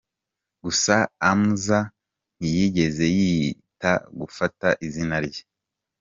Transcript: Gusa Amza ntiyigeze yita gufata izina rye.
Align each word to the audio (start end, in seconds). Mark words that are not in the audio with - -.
Gusa 0.63 0.95
Amza 1.31 1.79
ntiyigeze 2.37 3.05
yita 3.17 3.91
gufata 4.19 4.67
izina 4.87 5.15
rye. 5.25 5.43